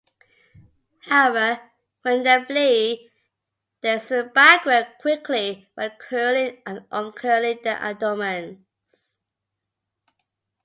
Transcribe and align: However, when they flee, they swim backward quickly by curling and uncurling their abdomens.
However, 1.03 1.61
when 2.01 2.23
they 2.23 2.43
flee, 2.45 3.11
they 3.81 3.99
swim 3.99 4.29
backward 4.33 4.87
quickly 4.99 5.69
by 5.75 5.89
curling 5.89 6.59
and 6.65 6.87
uncurling 6.91 7.59
their 7.63 7.75
abdomens. 7.77 8.65